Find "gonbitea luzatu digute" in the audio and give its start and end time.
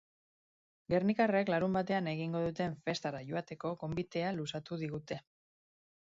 3.83-5.19